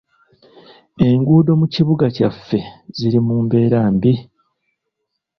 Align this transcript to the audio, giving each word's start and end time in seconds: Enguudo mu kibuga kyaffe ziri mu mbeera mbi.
Enguudo 1.07 1.51
mu 1.59 1.65
kibuga 1.73 2.05
kyaffe 2.15 2.59
ziri 2.97 3.19
mu 3.27 3.35
mbeera 3.45 3.79
mbi. 3.95 4.13